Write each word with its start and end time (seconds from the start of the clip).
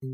Hola 0.00 0.12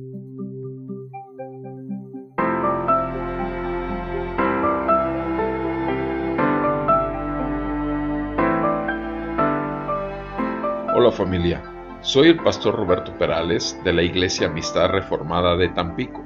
familia, 11.12 11.62
soy 12.00 12.28
el 12.28 12.42
pastor 12.42 12.76
Roberto 12.76 13.12
Perales 13.18 13.78
de 13.84 13.92
la 13.92 14.00
Iglesia 14.00 14.46
Amistad 14.46 14.88
Reformada 14.88 15.54
de 15.58 15.68
Tampico. 15.68 16.24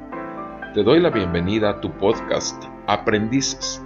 Te 0.73 0.85
doy 0.85 1.01
la 1.01 1.11
bienvenida 1.11 1.71
a 1.71 1.81
tu 1.81 1.91
podcast 1.99 2.63
Aprendices. 2.87 3.83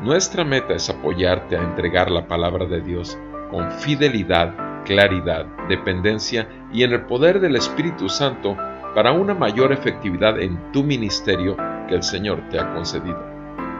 Nuestra 0.00 0.46
meta 0.46 0.72
es 0.72 0.88
apoyarte 0.88 1.58
a 1.58 1.62
entregar 1.62 2.10
la 2.10 2.26
palabra 2.26 2.64
de 2.64 2.80
Dios 2.80 3.18
con 3.50 3.70
fidelidad, 3.70 4.82
claridad, 4.86 5.44
dependencia 5.68 6.48
y 6.72 6.84
en 6.84 6.94
el 6.94 7.02
poder 7.02 7.40
del 7.40 7.56
Espíritu 7.56 8.08
Santo 8.08 8.56
para 8.94 9.10
una 9.10 9.34
mayor 9.34 9.72
efectividad 9.72 10.40
en 10.40 10.70
tu 10.70 10.84
ministerio 10.84 11.56
que 11.88 11.96
el 11.96 12.04
Señor 12.04 12.48
te 12.48 12.60
ha 12.60 12.72
concedido. 12.72 13.20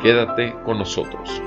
Quédate 0.03 0.53
con 0.65 0.79
nosotros. 0.79 1.41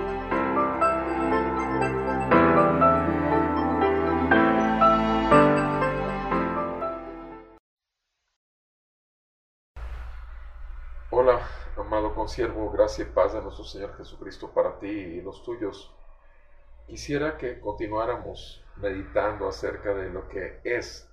Hola, 11.09 11.41
amado 11.75 12.15
consiervo, 12.15 12.71
gracia 12.71 13.03
y 13.03 13.13
paz 13.13 13.33
de 13.33 13.41
nuestro 13.41 13.65
Señor 13.65 13.97
Jesucristo 13.97 14.49
para 14.53 14.79
ti 14.79 14.87
y 14.87 15.21
los 15.21 15.43
tuyos. 15.43 15.93
Quisiera 16.87 17.37
que 17.37 17.59
continuáramos 17.59 18.63
meditando 18.77 19.45
acerca 19.45 19.93
de 19.93 20.09
lo 20.09 20.29
que 20.29 20.61
es 20.63 21.06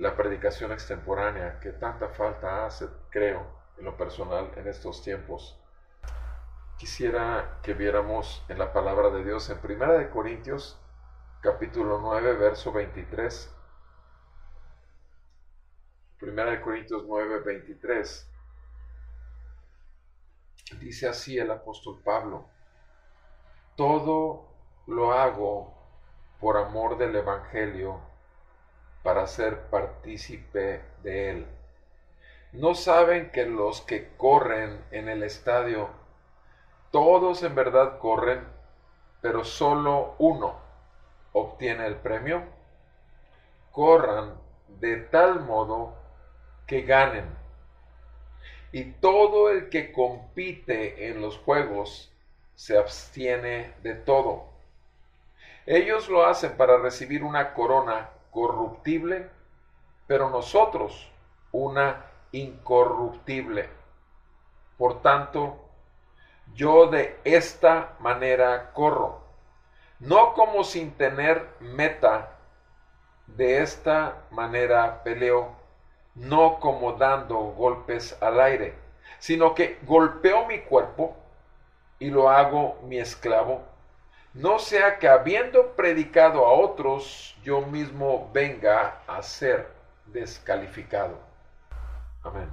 la 0.00 0.16
predicación 0.16 0.72
extemporánea 0.72 1.60
que 1.60 1.72
tanta 1.72 2.08
falta 2.08 2.64
hace, 2.64 2.88
creo, 3.10 3.46
en 3.76 3.84
lo 3.84 3.98
personal 3.98 4.50
en 4.56 4.66
estos 4.66 5.02
tiempos. 5.02 5.60
Quisiera 6.78 7.58
que 7.62 7.74
viéramos 7.74 8.42
en 8.48 8.58
la 8.58 8.72
palabra 8.72 9.10
de 9.10 9.22
Dios 9.22 9.50
en 9.50 9.58
Primera 9.58 9.92
de 9.98 10.08
Corintios 10.08 10.80
capítulo 11.42 11.98
9 12.00 12.32
verso 12.36 12.72
23. 12.72 13.54
Primera 16.18 16.52
de 16.52 16.62
Corintios 16.62 17.04
9 17.06 17.40
23. 17.44 18.30
Dice 20.78 21.08
así 21.08 21.36
el 21.36 21.50
apóstol 21.50 22.00
Pablo, 22.02 22.48
todo 23.76 24.48
lo 24.86 25.12
hago 25.12 25.74
por 26.40 26.56
amor 26.56 26.96
del 26.96 27.16
Evangelio 27.16 28.09
para 29.02 29.26
ser 29.26 29.62
partícipe 29.70 30.82
de 31.02 31.30
él. 31.30 31.46
¿No 32.52 32.74
saben 32.74 33.30
que 33.30 33.46
los 33.46 33.80
que 33.80 34.08
corren 34.16 34.84
en 34.90 35.08
el 35.08 35.22
estadio, 35.22 35.88
todos 36.90 37.42
en 37.42 37.54
verdad 37.54 37.98
corren, 37.98 38.44
pero 39.20 39.44
solo 39.44 40.16
uno 40.18 40.56
obtiene 41.32 41.86
el 41.86 41.96
premio? 41.96 42.42
Corran 43.70 44.34
de 44.66 44.96
tal 44.96 45.40
modo 45.40 45.94
que 46.66 46.82
ganen. 46.82 47.26
Y 48.72 48.84
todo 48.84 49.50
el 49.50 49.68
que 49.68 49.92
compite 49.92 51.08
en 51.08 51.20
los 51.20 51.38
juegos 51.38 52.12
se 52.54 52.76
abstiene 52.76 53.74
de 53.82 53.94
todo. 53.94 54.50
Ellos 55.66 56.08
lo 56.08 56.24
hacen 56.24 56.56
para 56.56 56.78
recibir 56.78 57.22
una 57.22 57.54
corona 57.54 58.10
corruptible, 58.30 59.28
pero 60.06 60.30
nosotros 60.30 61.10
una 61.52 62.04
incorruptible. 62.32 63.68
Por 64.78 65.02
tanto, 65.02 65.58
yo 66.54 66.86
de 66.86 67.18
esta 67.24 67.96
manera 68.00 68.72
corro, 68.72 69.20
no 69.98 70.32
como 70.34 70.64
sin 70.64 70.92
tener 70.92 71.46
meta, 71.60 72.36
de 73.26 73.62
esta 73.62 74.24
manera 74.30 75.02
peleo, 75.04 75.54
no 76.14 76.58
como 76.58 76.94
dando 76.94 77.36
golpes 77.38 78.20
al 78.20 78.40
aire, 78.40 78.74
sino 79.18 79.54
que 79.54 79.78
golpeo 79.82 80.46
mi 80.46 80.60
cuerpo 80.60 81.16
y 81.98 82.10
lo 82.10 82.30
hago 82.30 82.78
mi 82.82 82.98
esclavo 82.98 83.69
no 84.34 84.58
sea 84.58 84.98
que 84.98 85.08
habiendo 85.08 85.72
predicado 85.72 86.46
a 86.46 86.52
otros, 86.52 87.36
yo 87.42 87.62
mismo 87.62 88.30
venga 88.32 89.02
a 89.06 89.22
ser 89.22 89.68
descalificado. 90.06 91.18
Amén. 92.22 92.48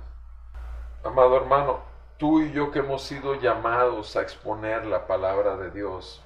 Amado 1.04 1.38
hermano, 1.38 1.82
tú 2.18 2.42
y 2.42 2.52
yo 2.52 2.72
que 2.72 2.80
hemos 2.80 3.04
sido 3.04 3.36
llamados 3.36 4.16
a 4.16 4.22
exponer 4.22 4.86
la 4.86 5.06
palabra 5.06 5.56
de 5.56 5.70
Dios, 5.70 6.24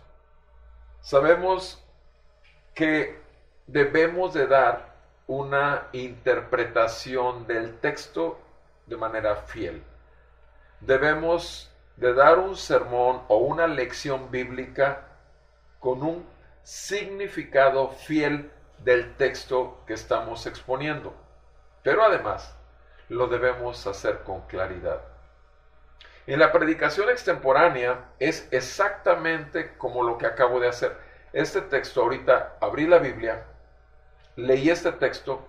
sabemos 1.02 1.84
que 2.74 3.20
debemos 3.68 4.34
de 4.34 4.48
dar 4.48 4.92
una 5.28 5.88
interpretación 5.92 7.46
del 7.46 7.78
texto 7.80 8.40
de 8.86 8.96
manera 8.96 9.36
fiel. 9.36 9.84
Debemos 10.80 11.72
de 11.98 12.14
dar 12.14 12.40
un 12.40 12.56
sermón 12.56 13.22
o 13.28 13.38
una 13.38 13.68
lección 13.68 14.32
bíblica 14.32 15.11
con 15.81 16.03
un 16.03 16.25
significado 16.64 17.90
fiel 17.90 18.52
del 18.78 19.16
texto 19.16 19.80
que 19.88 19.94
estamos 19.94 20.46
exponiendo. 20.46 21.14
Pero 21.84 22.03
además, 22.03 22.56
lo 23.09 23.28
debemos 23.28 23.86
hacer 23.88 24.20
con 24.20 24.41
claridad. 24.41 25.02
En 26.28 26.40
la 26.40 26.52
predicación 26.52 27.09
extemporánea 27.09 28.06
es 28.20 28.47
exactamente 28.52 29.75
como 29.78 30.03
lo 30.03 30.20
que 30.20 30.28
acabo 30.28 30.59
de 30.59 30.70
hacer. 30.70 30.96
Este 31.34 31.62
texto, 31.62 32.03
ahorita 32.03 32.58
abrí 32.62 32.86
la 32.86 33.00
Biblia, 33.00 33.44
leí 34.36 34.70
este 34.70 34.91
texto 34.91 35.47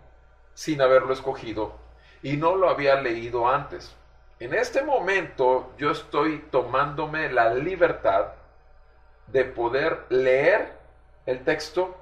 sin 0.55 0.81
haberlo 0.81 1.13
escogido 1.13 1.77
y 2.23 2.39
no 2.39 2.57
lo 2.57 2.71
había 2.71 2.95
leído 3.01 3.49
antes. 3.49 3.95
En 4.41 4.55
este 4.55 4.83
momento 4.83 5.75
yo 5.77 5.91
estoy 5.91 6.39
tomándome 6.51 7.31
la 7.31 7.53
libertad 7.53 8.33
de 9.33 9.45
poder 9.45 10.05
leer 10.11 10.73
el 11.27 11.43
texto, 11.45 11.97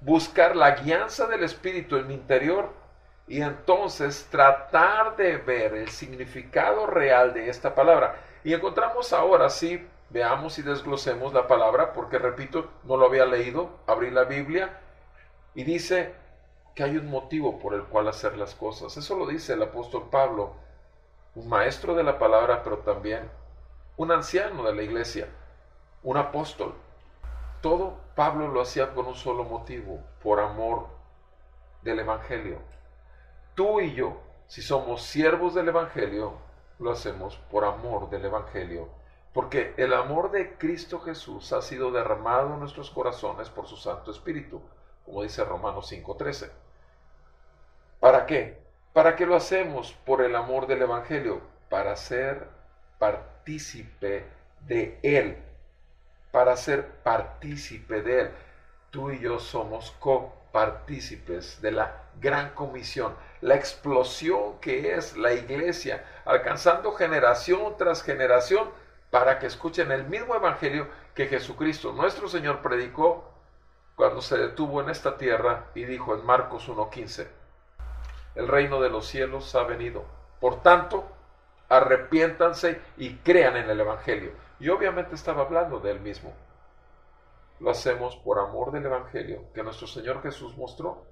buscar 0.00 0.54
la 0.54 0.72
guianza 0.72 1.26
del 1.26 1.42
Espíritu 1.42 1.96
en 1.96 2.06
mi 2.06 2.14
interior 2.14 2.70
y 3.26 3.40
entonces 3.40 4.28
tratar 4.30 5.16
de 5.16 5.38
ver 5.38 5.74
el 5.74 5.88
significado 5.88 6.86
real 6.86 7.32
de 7.32 7.48
esta 7.48 7.74
palabra. 7.74 8.16
Y 8.44 8.52
encontramos 8.52 9.12
ahora, 9.12 9.48
sí, 9.48 9.86
veamos 10.10 10.58
y 10.58 10.62
desglosemos 10.62 11.32
la 11.32 11.46
palabra, 11.46 11.92
porque 11.92 12.18
repito, 12.18 12.70
no 12.84 12.96
lo 12.96 13.06
había 13.06 13.24
leído, 13.24 13.70
abrí 13.86 14.10
la 14.10 14.24
Biblia 14.24 14.78
y 15.54 15.64
dice 15.64 16.14
que 16.74 16.82
hay 16.82 16.96
un 16.96 17.08
motivo 17.08 17.58
por 17.58 17.74
el 17.74 17.84
cual 17.84 18.08
hacer 18.08 18.36
las 18.36 18.54
cosas. 18.54 18.96
Eso 18.96 19.16
lo 19.16 19.26
dice 19.26 19.54
el 19.54 19.62
apóstol 19.62 20.08
Pablo, 20.10 20.54
un 21.34 21.48
maestro 21.48 21.94
de 21.94 22.02
la 22.02 22.18
palabra, 22.18 22.62
pero 22.62 22.78
también 22.78 23.30
un 23.96 24.10
anciano 24.10 24.64
de 24.64 24.74
la 24.74 24.82
iglesia 24.82 25.28
un 26.02 26.16
apóstol. 26.16 26.74
Todo 27.60 27.98
Pablo 28.14 28.48
lo 28.48 28.60
hacía 28.60 28.92
con 28.92 29.06
un 29.06 29.14
solo 29.14 29.44
motivo, 29.44 30.00
por 30.22 30.40
amor 30.40 30.88
del 31.82 32.00
Evangelio. 32.00 32.58
Tú 33.54 33.80
y 33.80 33.94
yo, 33.94 34.20
si 34.46 34.62
somos 34.62 35.02
siervos 35.02 35.54
del 35.54 35.68
Evangelio, 35.68 36.34
lo 36.78 36.90
hacemos 36.90 37.36
por 37.50 37.64
amor 37.64 38.10
del 38.10 38.24
Evangelio, 38.24 38.88
porque 39.32 39.74
el 39.76 39.94
amor 39.94 40.30
de 40.30 40.56
Cristo 40.58 41.00
Jesús 41.00 41.52
ha 41.52 41.62
sido 41.62 41.90
derramado 41.90 42.54
en 42.54 42.60
nuestros 42.60 42.90
corazones 42.90 43.48
por 43.48 43.66
su 43.66 43.76
Santo 43.76 44.10
Espíritu, 44.10 44.60
como 45.04 45.22
dice 45.22 45.44
Romanos 45.44 45.86
5:13. 45.90 46.50
¿Para 48.00 48.26
qué? 48.26 48.60
¿Para 48.92 49.16
qué 49.16 49.24
lo 49.24 49.36
hacemos 49.36 49.92
por 50.04 50.20
el 50.20 50.34
amor 50.34 50.66
del 50.66 50.82
Evangelio? 50.82 51.40
Para 51.70 51.96
ser 51.96 52.48
partícipe 52.98 54.26
de 54.66 54.98
Él 55.02 55.51
para 56.32 56.56
ser 56.56 56.84
partícipe 57.04 58.02
de 58.02 58.22
Él. 58.22 58.30
Tú 58.90 59.12
y 59.12 59.20
yo 59.20 59.38
somos 59.38 59.92
copartícipes 60.00 61.62
de 61.62 61.70
la 61.70 62.02
gran 62.20 62.50
comisión, 62.50 63.14
la 63.40 63.54
explosión 63.54 64.58
que 64.60 64.94
es 64.94 65.16
la 65.16 65.32
iglesia, 65.32 66.04
alcanzando 66.24 66.92
generación 66.92 67.76
tras 67.78 68.02
generación 68.02 68.68
para 69.10 69.38
que 69.38 69.46
escuchen 69.46 69.92
el 69.92 70.04
mismo 70.04 70.34
evangelio 70.34 70.88
que 71.14 71.26
Jesucristo, 71.26 71.92
nuestro 71.92 72.28
Señor, 72.28 72.60
predicó 72.60 73.30
cuando 73.94 74.20
se 74.22 74.38
detuvo 74.38 74.80
en 74.80 74.88
esta 74.88 75.16
tierra 75.16 75.66
y 75.74 75.84
dijo 75.84 76.14
en 76.14 76.24
Marcos 76.24 76.68
1.15, 76.68 77.28
el 78.34 78.48
reino 78.48 78.80
de 78.80 78.88
los 78.88 79.06
cielos 79.06 79.54
ha 79.54 79.64
venido. 79.64 80.04
Por 80.40 80.62
tanto, 80.62 81.06
arrepiéntanse 81.68 82.80
y 82.96 83.16
crean 83.16 83.56
en 83.56 83.68
el 83.68 83.80
Evangelio. 83.80 84.32
Y 84.62 84.68
obviamente 84.68 85.16
estaba 85.16 85.42
hablando 85.42 85.80
de 85.80 85.90
él 85.90 85.98
mismo. 85.98 86.32
Lo 87.58 87.72
hacemos 87.72 88.14
por 88.14 88.38
amor 88.38 88.70
del 88.70 88.86
Evangelio 88.86 89.42
que 89.52 89.64
nuestro 89.64 89.88
Señor 89.88 90.22
Jesús 90.22 90.56
mostró. 90.56 91.02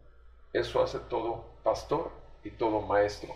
Eso 0.52 0.81
hace 0.81 1.00
todo 1.00 1.47
pastor 1.64 2.12
y 2.44 2.50
todo 2.50 2.81
maestro. 2.81 3.35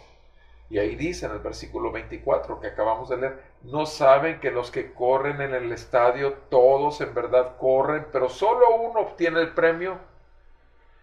Y 0.70 0.78
ahí 0.78 0.94
dice 0.94 1.26
en 1.26 1.32
el 1.32 1.40
versículo 1.40 1.90
24 1.90 2.60
que 2.60 2.68
acabamos 2.68 3.08
de 3.08 3.16
leer, 3.16 3.42
no 3.64 3.86
saben 3.86 4.38
que 4.38 4.52
los 4.52 4.70
que 4.70 4.94
corren 4.94 5.40
en 5.40 5.52
el 5.52 5.72
estadio, 5.72 6.34
todos 6.48 7.00
en 7.00 7.12
verdad 7.12 7.56
corren, 7.58 8.06
pero 8.12 8.28
solo 8.28 8.72
uno 8.76 9.00
obtiene 9.00 9.40
el 9.40 9.52
premio. 9.52 9.98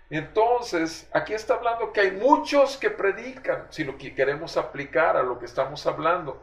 Entonces, 0.09 1.09
aquí 1.13 1.33
está 1.33 1.55
hablando 1.55 1.91
que 1.91 1.99
hay 1.99 2.11
muchos 2.11 2.77
que 2.77 2.89
predican, 2.89 3.67
si 3.71 3.83
lo 3.83 3.97
que 3.97 4.15
queremos 4.15 4.55
aplicar 4.55 5.17
a 5.17 5.23
lo 5.23 5.37
que 5.37 5.47
estamos 5.47 5.85
hablando. 5.85 6.41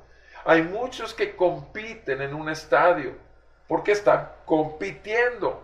Hay 0.48 0.62
muchos 0.62 1.12
que 1.12 1.36
compiten 1.36 2.22
en 2.22 2.32
un 2.32 2.48
estadio, 2.48 3.12
porque 3.66 3.92
están 3.92 4.32
compitiendo. 4.46 5.62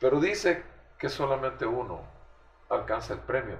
Pero 0.00 0.18
dice 0.18 0.64
que 0.98 1.08
solamente 1.08 1.64
uno 1.64 2.00
alcanza 2.68 3.12
el 3.12 3.20
premio. 3.20 3.54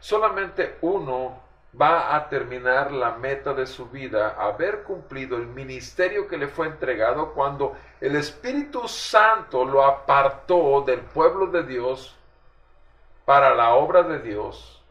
Solamente 0.00 0.78
uno 0.80 1.42
va 1.78 2.16
a 2.16 2.30
terminar 2.30 2.92
la 2.92 3.10
meta 3.16 3.52
de 3.52 3.66
su 3.66 3.90
vida, 3.90 4.36
haber 4.38 4.84
cumplido 4.84 5.36
el 5.36 5.46
ministerio 5.48 6.26
que 6.28 6.38
le 6.38 6.48
fue 6.48 6.66
entregado 6.66 7.34
cuando 7.34 7.76
el 8.00 8.16
Espíritu 8.16 8.88
Santo 8.88 9.66
lo 9.66 9.84
apartó 9.84 10.80
del 10.80 11.00
pueblo 11.00 11.48
de 11.48 11.64
Dios 11.64 12.16
para 13.26 13.54
la 13.54 13.74
obra 13.74 14.02
de 14.02 14.20
Dios, 14.20 14.82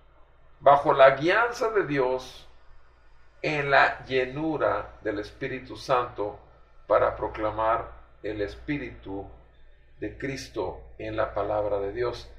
bajo 0.60 0.94
la 0.94 1.16
guianza 1.16 1.72
de 1.72 1.88
Dios, 1.88 2.47
en 3.42 3.70
la 3.72 4.06
llenura 4.06 4.96
del 5.02 5.20
Espíritu 5.20 5.76
Santo 5.76 6.40
para 6.88 7.16
proclamar 7.16 7.92
el 8.24 8.42
Espíritu 8.42 9.26
de 10.00 10.18
Cristo 10.18 10.82
en 10.98 11.16
la 11.16 11.34
palabra 11.34 11.80
de 11.80 11.92
Dios 11.92 12.30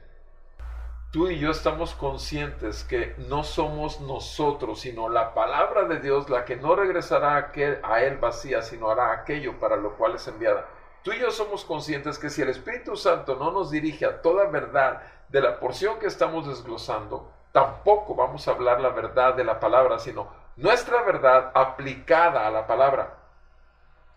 tú 1.10 1.28
y 1.28 1.38
yo 1.38 1.50
estamos 1.50 1.94
conscientes 1.94 2.84
que 2.84 3.14
no 3.28 3.42
somos 3.42 4.00
nosotros, 4.00 4.80
sino 4.80 5.08
la 5.08 5.32
palabra 5.32 5.84
de 5.84 6.00
Dios 6.00 6.28
la 6.28 6.44
que 6.44 6.56
no 6.56 6.74
regresará 6.74 7.50
a, 7.82 8.02
Él 8.02 8.18
vacía, 8.18 8.62
sino 8.62 8.90
hará 8.90 9.12
aquello 9.12 9.58
para 9.58 9.76
lo 9.76 9.96
cual 9.96 10.16
es 10.16 10.28
enviada. 10.28 10.66
Tú 11.02 11.12
y 11.12 11.20
yo 11.20 11.30
somos 11.30 11.64
conscientes 11.64 12.18
que 12.18 12.28
si 12.28 12.42
el 12.42 12.50
Espíritu 12.50 12.96
Santo 12.96 13.36
no 13.36 13.50
nos 13.50 13.70
dirige 13.70 14.04
a 14.04 14.20
toda 14.20 14.46
verdad 14.46 15.02
de 15.28 15.40
la 15.40 15.58
porción 15.58 15.98
que 15.98 16.06
estamos 16.06 16.46
desglosando, 16.46 17.30
tampoco 17.52 18.14
vamos 18.14 18.46
a 18.46 18.50
hablar 18.50 18.80
la 18.80 18.90
verdad 18.90 19.34
de 19.34 19.44
la 19.44 19.58
palabra, 19.58 19.98
sino 19.98 20.28
nuestra 20.58 21.02
verdad 21.02 21.52
aplicada 21.54 22.46
a 22.46 22.50
la 22.50 22.66
palabra. 22.66 23.16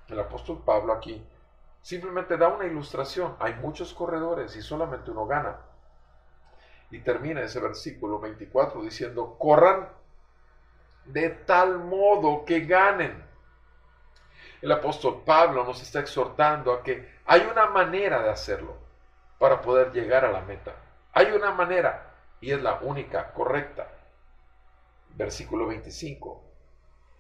El 0.08 0.20
apóstol 0.20 0.64
Pablo 0.66 0.92
aquí 0.92 1.24
simplemente 1.82 2.36
da 2.36 2.48
una 2.48 2.66
ilustración. 2.66 3.36
Hay 3.40 3.54
muchos 3.56 3.94
corredores 3.94 4.56
y 4.56 4.62
solamente 4.62 5.12
uno 5.12 5.28
gana. 5.28 5.58
Y 6.90 7.00
termina 7.00 7.42
ese 7.42 7.60
versículo 7.60 8.20
24 8.20 8.82
diciendo, 8.82 9.36
corran 9.38 9.88
de 11.06 11.30
tal 11.30 11.78
modo 11.78 12.44
que 12.44 12.62
ganen. 12.62 13.24
El 14.64 14.72
apóstol 14.72 15.22
Pablo 15.24 15.64
nos 15.64 15.82
está 15.82 16.00
exhortando 16.00 16.74
a 16.74 16.82
que 16.82 17.20
hay 17.26 17.48
una 17.52 17.68
manera 17.68 18.22
de 18.22 18.32
hacerlo 18.32 18.76
para 19.38 19.62
poder 19.62 19.92
llegar 19.92 20.26
a 20.26 20.32
la 20.32 20.42
meta. 20.42 20.74
Hay 21.14 21.32
una 21.34 21.52
manera 21.52 22.14
y 22.42 22.52
es 22.52 22.62
la 22.62 22.80
única 22.82 23.32
correcta. 23.32 23.88
Versículo 25.16 25.68
25. 25.68 26.42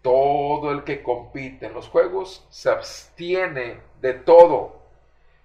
Todo 0.01 0.71
el 0.71 0.83
que 0.83 1.03
compite 1.03 1.67
en 1.67 1.73
los 1.73 1.88
juegos 1.89 2.45
se 2.49 2.69
abstiene 2.69 3.81
de 4.01 4.13
todo 4.13 4.81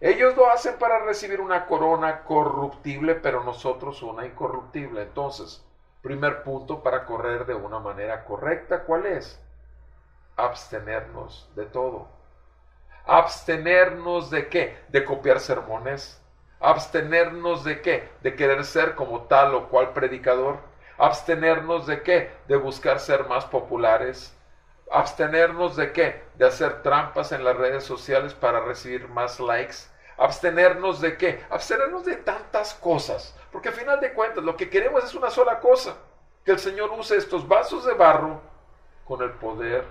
ellos 0.01 0.37
lo 0.37 0.51
hacen 0.51 0.79
para 0.79 1.05
recibir 1.05 1.41
una 1.41 1.65
corona 1.67 2.25
corruptible, 2.25 3.15
pero 3.15 3.43
nosotros 3.43 4.03
una 4.03 4.27
incorruptible. 4.27 5.03
Entonces, 5.03 5.65
primer 6.03 6.43
punto 6.43 6.83
para 6.83 7.07
correr 7.07 7.47
de 7.47 7.55
una 7.55 7.79
manera 7.79 8.25
correcta, 8.25 8.85
¿cuál 8.85 9.07
es? 9.07 9.41
Abstenernos 10.37 11.51
de 11.57 11.65
todo. 11.65 12.09
Abstenernos 13.07 14.31
de 14.31 14.49
qué? 14.49 14.79
De 14.89 15.03
copiar 15.03 15.41
sermones. 15.41 16.23
Abstenernos 16.61 17.65
de 17.65 17.81
qué? 17.81 18.09
De 18.23 18.35
querer 18.37 18.67
ser 18.67 18.97
como 18.97 19.23
tal 19.23 19.55
o 19.55 19.69
cual 19.71 19.95
predicador. 19.95 20.59
Abstenernos 20.99 21.87
de 21.87 22.03
qué? 22.03 22.31
De 22.49 22.57
buscar 22.57 23.01
ser 23.01 23.27
más 23.27 23.45
populares. 23.45 24.35
Abstenernos 24.91 25.77
de 25.77 25.93
qué? 25.93 26.23
De 26.37 26.47
hacer 26.47 26.83
trampas 26.83 27.33
en 27.33 27.45
las 27.45 27.57
redes 27.57 27.85
sociales 27.85 28.35
para 28.35 28.61
recibir 28.61 29.09
más 29.09 29.41
likes. 29.41 29.77
Abstenernos 30.17 31.01
de 31.01 31.17
qué? 31.17 31.45
Abstenernos 31.51 32.05
de 32.05 32.17
tantas 32.17 32.75
cosas. 32.75 33.37
Porque 33.53 33.69
al 33.69 33.75
final 33.75 34.01
de 34.01 34.13
cuentas 34.13 34.43
lo 34.43 34.57
que 34.57 34.71
queremos 34.71 35.05
es 35.05 35.15
una 35.15 35.31
sola 35.31 35.61
cosa. 35.61 35.97
Que 36.45 36.53
el 36.53 36.59
Señor 36.59 36.91
use 36.93 37.17
estos 37.17 37.47
vasos 37.47 37.85
de 37.85 37.95
barro 37.95 38.41
con 39.05 39.23
el 39.23 39.33
poder 39.33 39.85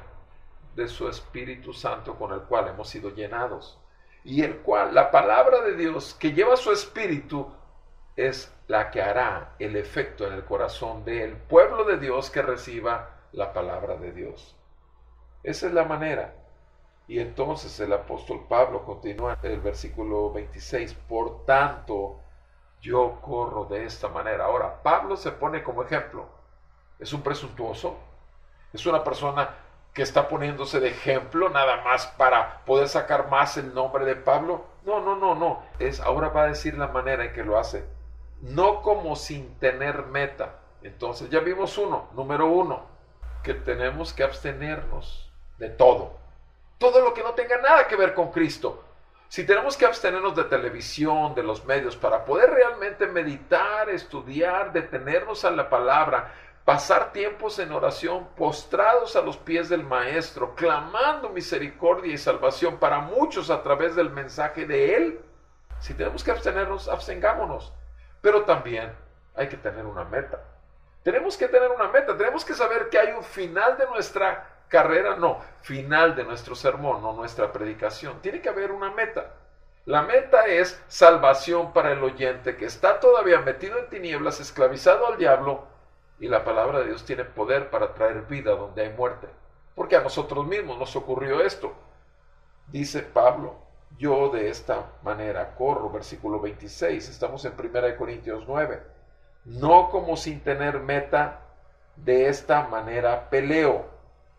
de 0.76 0.88
su 0.88 1.08
Espíritu 1.08 1.74
Santo 1.74 2.16
con 2.16 2.34
el 2.34 2.42
cual 2.42 2.68
hemos 2.68 2.90
sido 2.90 3.10
llenados. 3.10 3.80
Y 4.24 4.44
el 4.44 4.58
cual, 4.58 4.96
la 4.96 5.12
palabra 5.12 5.62
de 5.62 5.76
Dios 5.76 6.16
que 6.20 6.34
lleva 6.34 6.58
su 6.58 6.72
Espíritu 6.72 7.54
es 8.16 8.52
la 8.68 8.92
que 8.92 9.02
hará 9.02 9.56
el 9.60 9.76
efecto 9.76 10.26
en 10.26 10.34
el 10.34 10.46
corazón 10.46 11.06
del 11.06 11.36
pueblo 11.36 11.84
de 11.84 11.98
Dios 11.98 12.30
que 12.30 12.42
reciba 12.42 13.12
la 13.32 13.54
palabra 13.54 13.96
de 13.98 14.12
Dios. 14.12 14.56
Esa 15.44 15.68
es 15.68 15.74
la 15.74 15.84
manera. 15.84 16.34
Y 17.08 17.20
entonces 17.20 17.80
el 17.80 17.94
apóstol 17.94 18.46
Pablo 18.50 18.84
continúa 18.84 19.38
en 19.44 19.52
el 19.52 19.60
versículo 19.60 20.32
26, 20.32 20.96
por 21.08 21.46
tanto, 21.46 22.20
yo 22.82 23.20
corro 23.22 23.66
de 23.66 23.86
esta 23.86 24.08
manera. 24.08 24.46
Ahora, 24.46 24.82
Pablo 24.82 25.16
se 25.16 25.32
pone 25.32 25.64
como 25.64 25.84
ejemplo. 25.84 26.28
Es 26.98 27.14
un 27.14 27.22
presuntuoso, 27.22 27.98
es 28.74 28.86
una 28.86 29.04
persona 29.04 29.56
que 29.94 30.02
está 30.02 30.28
poniéndose 30.28 30.80
de 30.80 30.90
ejemplo 30.90 31.50
nada 31.50 31.84
más 31.84 32.08
para 32.08 32.66
poder 32.66 32.90
sacar 32.90 33.30
más 33.30 33.56
el 33.58 33.74
nombre 33.74 34.04
de 34.06 34.16
Pablo. 34.16 34.66
No, 34.84 35.00
no, 35.00 35.16
no, 35.16 35.36
no. 35.36 35.64
Es 35.80 36.00
ahora 36.02 36.30
va 36.30 36.44
a 36.44 36.48
decir 36.48 36.78
la 36.78 36.88
manera 36.88 37.26
en 37.26 37.34
que 37.34 37.44
lo 37.44 37.58
hace. 37.58 37.86
No 38.46 38.84
como 38.84 39.16
sin 39.16 39.58
tener 39.58 40.06
meta. 40.06 40.60
Entonces 40.84 41.32
ya 41.32 41.40
vimos 41.40 41.80
uno, 41.80 42.10
número 42.14 42.46
uno, 42.46 42.86
que 43.44 43.56
tenemos 43.56 44.14
que 44.14 44.24
abstenernos 44.24 45.32
de 45.58 45.70
todo. 45.70 46.18
Todo 46.78 47.02
lo 47.02 47.16
que 47.16 47.24
no 47.24 47.32
tenga 47.32 47.60
nada 47.60 47.88
que 47.88 47.96
ver 47.96 48.14
con 48.14 48.32
Cristo. 48.32 48.84
Si 49.30 49.48
tenemos 49.48 49.76
que 49.76 49.88
abstenernos 49.88 50.36
de 50.36 50.44
televisión, 50.44 51.34
de 51.34 51.42
los 51.42 51.66
medios, 51.66 51.96
para 51.96 52.24
poder 52.24 52.52
realmente 52.52 53.08
meditar, 53.08 53.90
estudiar, 53.90 54.72
detenernos 54.72 55.44
a 55.44 55.50
la 55.50 55.68
palabra, 55.68 56.32
pasar 56.66 57.12
tiempos 57.14 57.58
en 57.58 57.72
oración, 57.72 58.28
postrados 58.38 59.16
a 59.16 59.22
los 59.22 59.38
pies 59.38 59.70
del 59.70 59.84
Maestro, 59.84 60.54
clamando 60.54 61.30
misericordia 61.30 62.14
y 62.14 62.20
salvación 62.20 62.78
para 62.78 63.00
muchos 63.00 63.50
a 63.50 63.64
través 63.64 63.96
del 63.96 64.12
mensaje 64.12 64.68
de 64.68 64.96
Él. 64.96 65.20
Si 65.80 65.96
tenemos 65.96 66.24
que 66.24 66.30
abstenernos, 66.30 66.88
abstengámonos. 66.88 67.74
Pero 68.26 68.42
también 68.42 68.92
hay 69.36 69.48
que 69.48 69.58
tener 69.58 69.86
una 69.86 70.04
meta. 70.04 70.42
Tenemos 71.04 71.38
que 71.38 71.48
tener 71.48 71.70
una 71.70 71.90
meta, 71.90 72.18
tenemos 72.18 72.44
que 72.44 72.56
saber 72.56 72.90
que 72.90 72.98
hay 72.98 73.12
un 73.12 73.24
final 73.24 73.78
de 73.78 73.86
nuestra 73.86 74.64
carrera, 74.68 75.16
no, 75.16 75.42
final 75.62 76.16
de 76.16 76.24
nuestro 76.24 76.56
sermón, 76.56 77.04
no 77.04 77.14
nuestra 77.14 77.54
predicación. 77.54 78.20
Tiene 78.24 78.42
que 78.42 78.50
haber 78.50 78.72
una 78.72 78.90
meta. 78.90 79.34
La 79.86 80.02
meta 80.02 80.48
es 80.48 80.84
salvación 80.88 81.72
para 81.72 81.92
el 81.92 82.04
oyente 82.04 82.58
que 82.58 82.66
está 82.66 83.00
todavía 83.00 83.42
metido 83.42 83.78
en 83.78 83.90
tinieblas, 83.90 84.40
esclavizado 84.40 85.06
al 85.06 85.20
diablo, 85.20 85.68
y 86.20 86.28
la 86.28 86.44
palabra 86.44 86.80
de 86.80 86.86
Dios 86.86 87.06
tiene 87.06 87.26
poder 87.26 87.70
para 87.70 87.94
traer 87.94 88.24
vida 88.24 88.56
donde 88.56 88.82
hay 88.82 88.90
muerte. 88.90 89.28
Porque 89.76 89.98
a 89.98 90.02
nosotros 90.02 90.48
mismos 90.48 90.80
nos 90.80 90.96
ocurrió 90.96 91.42
esto. 91.42 91.76
Dice 92.70 93.04
Pablo, 93.04 93.65
yo 93.98 94.30
de 94.30 94.50
esta 94.50 94.92
manera 95.04 95.56
corro, 95.56 95.90
versículo 95.90 96.40
26, 96.40 97.10
estamos 97.10 97.46
en 97.46 97.54
1 97.58 97.98
Corintios 97.98 98.44
9, 98.48 98.82
no 99.46 99.90
como 99.90 100.18
sin 100.18 100.42
tener 100.42 100.80
meta, 100.80 101.42
de 101.96 102.28
esta 102.28 102.68
manera 102.68 103.30
peleo 103.30 103.96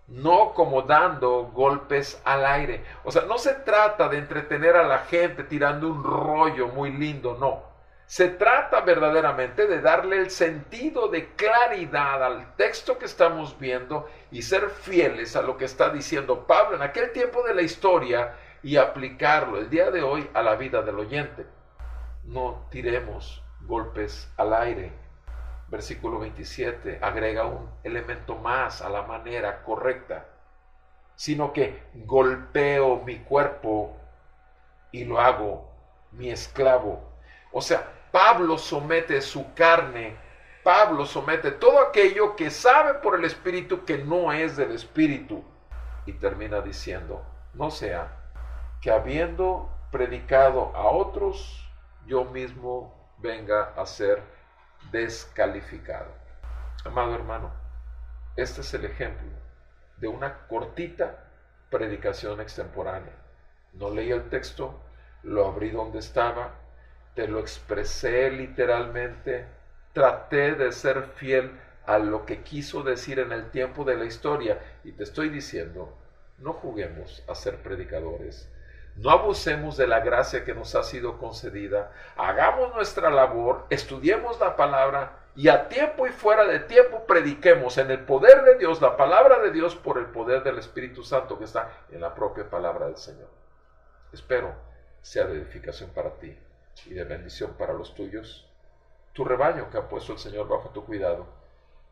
no 0.08 0.52
como 0.54 0.82
dando 0.82 1.50
golpes 1.52 2.20
al 2.24 2.46
aire. 2.46 2.84
O 3.04 3.10
sea, 3.10 3.22
no 3.22 3.38
se 3.38 3.54
trata 3.54 4.08
de 4.08 4.18
entretener 4.18 4.76
a 4.76 4.86
la 4.86 5.00
gente 5.00 5.44
tirando 5.44 5.88
un 5.88 6.04
rollo 6.04 6.68
muy 6.68 6.92
lindo, 6.92 7.36
no. 7.38 7.74
Se 8.06 8.28
trata 8.28 8.82
verdaderamente 8.82 9.66
de 9.66 9.80
darle 9.80 10.18
el 10.18 10.30
sentido 10.30 11.08
de 11.08 11.34
claridad 11.34 12.22
al 12.22 12.54
texto 12.54 12.98
que 12.98 13.06
estamos 13.06 13.58
viendo 13.58 14.08
y 14.30 14.42
ser 14.42 14.70
fieles 14.70 15.34
a 15.34 15.42
lo 15.42 15.56
que 15.56 15.64
está 15.64 15.90
diciendo 15.90 16.46
Pablo 16.46 16.76
en 16.76 16.82
aquel 16.82 17.10
tiempo 17.10 17.42
de 17.42 17.54
la 17.54 17.62
historia 17.62 18.36
y 18.66 18.78
aplicarlo 18.78 19.58
el 19.58 19.70
día 19.70 19.92
de 19.92 20.02
hoy 20.02 20.28
a 20.34 20.42
la 20.42 20.56
vida 20.56 20.82
del 20.82 20.98
oyente. 20.98 21.46
No 22.24 22.66
tiremos 22.68 23.40
golpes 23.60 24.28
al 24.36 24.52
aire 24.54 24.92
versículo 25.68 26.18
27, 26.18 26.98
agrega 27.00 27.44
un 27.44 27.70
elemento 27.84 28.34
más 28.34 28.82
a 28.82 28.88
la 28.88 29.02
manera 29.02 29.62
correcta, 29.62 30.26
sino 31.14 31.52
que 31.52 31.80
golpeo 31.94 33.04
mi 33.04 33.18
cuerpo 33.18 33.96
y 34.90 35.04
lo 35.04 35.20
hago 35.20 35.70
mi 36.10 36.30
esclavo. 36.30 37.08
O 37.52 37.60
sea, 37.60 37.86
Pablo 38.10 38.58
somete 38.58 39.20
su 39.20 39.54
carne 39.54 40.16
Pablo 40.64 41.06
somete 41.06 41.52
todo 41.52 41.78
aquello 41.78 42.34
que 42.34 42.50
sabe 42.50 42.94
por 42.94 43.14
el 43.14 43.24
Espíritu 43.24 43.84
que 43.84 43.98
no 43.98 44.32
es 44.32 44.56
del 44.56 44.72
Espíritu. 44.72 45.44
Y 46.06 46.14
termina 46.14 46.60
diciendo, 46.60 47.24
no 47.54 47.70
sea 47.70 48.25
que 48.80 48.90
habiendo 48.90 49.70
predicado 49.90 50.74
a 50.74 50.90
otros, 50.90 51.68
yo 52.06 52.24
mismo 52.24 52.94
venga 53.18 53.72
a 53.76 53.86
ser 53.86 54.22
descalificado. 54.90 56.12
Amado 56.84 57.14
hermano, 57.14 57.50
este 58.36 58.60
es 58.60 58.74
el 58.74 58.84
ejemplo 58.84 59.28
de 59.96 60.08
una 60.08 60.46
cortita 60.46 61.24
predicación 61.70 62.40
extemporánea. 62.40 63.14
No 63.72 63.90
leí 63.90 64.10
el 64.10 64.28
texto, 64.28 64.78
lo 65.22 65.46
abrí 65.46 65.70
donde 65.70 65.98
estaba, 65.98 66.52
te 67.14 67.26
lo 67.26 67.40
expresé 67.40 68.30
literalmente, 68.30 69.46
traté 69.92 70.54
de 70.54 70.70
ser 70.72 71.02
fiel 71.16 71.58
a 71.86 71.98
lo 71.98 72.26
que 72.26 72.42
quiso 72.42 72.82
decir 72.82 73.18
en 73.18 73.32
el 73.32 73.50
tiempo 73.50 73.84
de 73.84 73.96
la 73.96 74.04
historia 74.04 74.60
y 74.84 74.92
te 74.92 75.04
estoy 75.04 75.30
diciendo, 75.30 75.96
no 76.38 76.52
juguemos 76.52 77.22
a 77.28 77.34
ser 77.34 77.62
predicadores, 77.62 78.50
no 78.96 79.10
abusemos 79.10 79.76
de 79.76 79.86
la 79.86 80.00
gracia 80.00 80.44
que 80.44 80.54
nos 80.54 80.74
ha 80.74 80.82
sido 80.82 81.18
concedida, 81.18 81.92
hagamos 82.16 82.74
nuestra 82.74 83.10
labor, 83.10 83.66
estudiemos 83.68 84.40
la 84.40 84.56
palabra 84.56 85.18
y 85.34 85.48
a 85.48 85.68
tiempo 85.68 86.06
y 86.06 86.10
fuera 86.10 86.46
de 86.46 86.60
tiempo 86.60 87.04
prediquemos 87.06 87.76
en 87.76 87.90
el 87.90 88.00
poder 88.00 88.42
de 88.44 88.58
Dios, 88.58 88.80
la 88.80 88.96
palabra 88.96 89.40
de 89.40 89.50
Dios 89.50 89.76
por 89.76 89.98
el 89.98 90.06
poder 90.06 90.42
del 90.42 90.58
Espíritu 90.58 91.02
Santo 91.02 91.38
que 91.38 91.44
está 91.44 91.70
en 91.90 92.00
la 92.00 92.14
propia 92.14 92.48
palabra 92.48 92.86
del 92.86 92.96
Señor. 92.96 93.28
Espero 94.12 94.54
sea 95.02 95.26
de 95.26 95.34
edificación 95.34 95.90
para 95.90 96.10
ti 96.18 96.36
y 96.86 96.94
de 96.94 97.04
bendición 97.04 97.52
para 97.58 97.74
los 97.74 97.94
tuyos 97.94 98.50
tu 99.12 99.24
rebaño 99.24 99.70
que 99.70 99.78
ha 99.78 99.88
puesto 99.88 100.12
el 100.12 100.18
Señor 100.18 100.46
bajo 100.46 100.70
tu 100.70 100.84
cuidado. 100.84 101.26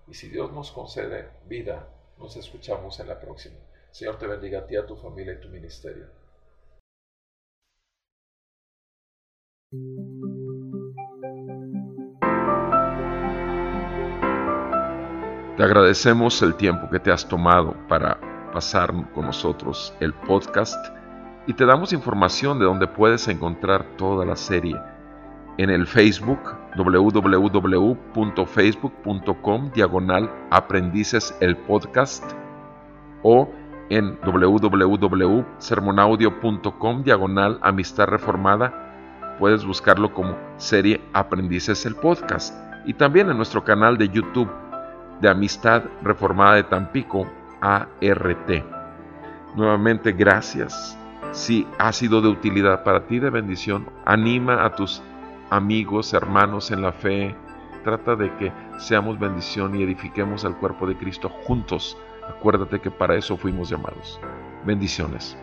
Y 0.07 0.13
si 0.13 0.29
Dios 0.29 0.53
nos 0.53 0.71
concede 0.71 1.31
vida, 1.47 1.89
nos 2.19 2.37
escuchamos 2.37 3.01
en 3.01 3.09
la 3.09 3.19
próxima. 3.19 3.57
Señor 3.91 4.19
te 4.19 4.27
bendiga 4.27 4.61
a 4.61 4.67
ti, 4.67 4.77
a 4.77 4.85
tu 4.85 4.95
familia 4.97 5.33
y 5.33 5.41
tu 5.41 5.49
ministerio. 5.49 6.24
Te 15.57 15.63
agradecemos 15.63 16.43
el 16.43 16.57
tiempo 16.57 16.91
que 16.91 16.99
te 16.99 17.13
has 17.13 17.29
tomado 17.29 17.77
para 17.89 18.19
pasar 18.53 18.93
con 19.13 19.27
nosotros 19.27 19.95
el 20.01 20.13
podcast 20.13 20.85
y 21.47 21.53
te 21.53 21.65
damos 21.65 21.93
información 21.93 22.59
de 22.59 22.65
donde 22.65 22.89
puedes 22.89 23.29
encontrar 23.29 23.85
toda 23.97 24.25
la 24.25 24.35
serie. 24.35 24.77
En 25.57 25.71
el 25.71 25.87
Facebook 25.87 26.41
www.facebook.com 26.77 29.71
diagonal 29.73 30.29
aprendices 30.51 31.33
el 31.41 31.57
podcast 31.57 32.25
o 33.23 33.49
en 33.91 34.19
www.sermonaudio.com 34.23 37.05
diagonal 37.05 37.61
amistad 37.63 38.07
reformada 38.07 38.84
puedes 39.39 39.65
buscarlo 39.65 40.13
como 40.13 40.37
serie 40.57 41.01
aprendices 41.13 41.85
el 41.87 41.95
podcast 41.97 42.55
y 42.87 42.95
también 42.95 43.31
en 43.31 43.37
nuestro 43.37 43.65
canal 43.65 43.97
de 43.99 44.09
YouTube 44.09 44.51
de 45.21 45.29
Amistad 45.29 45.85
Reformada 46.03 46.57
de 46.57 46.65
Tampico 46.65 47.27
ART. 47.61 48.51
Nuevamente 49.57 50.13
gracias. 50.13 50.99
Si 51.33 51.67
ha 51.79 51.93
sido 51.93 52.21
de 52.21 52.29
utilidad 52.29 52.85
para 52.85 53.07
ti, 53.07 53.19
de 53.19 53.31
bendición, 53.31 53.87
anima 54.05 54.65
a 54.65 54.75
tus 54.75 55.03
amigos, 55.51 56.13
hermanos 56.13 56.71
en 56.71 56.83
la 56.83 56.93
fe. 56.93 57.35
Trata 57.83 58.17
de 58.17 58.35
que 58.37 58.53
seamos 58.79 59.19
bendición 59.19 59.75
y 59.75 59.83
edifiquemos 59.83 60.45
al 60.45 60.57
cuerpo 60.57 60.87
de 60.87 60.97
Cristo 60.97 61.29
juntos. 61.29 61.97
Acuérdate 62.29 62.81
que 62.81 62.91
para 62.91 63.17
eso 63.17 63.37
fuimos 63.37 63.69
llamados. 63.69 64.21
Bendiciones. 64.65 65.37